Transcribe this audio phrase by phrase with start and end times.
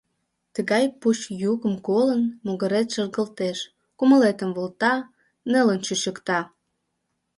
[0.55, 3.57] Тыгай пуч йӱкым колын, могырет шергылтеш,
[3.97, 4.95] кумылетым волта,
[5.51, 6.39] нелын чучыкта.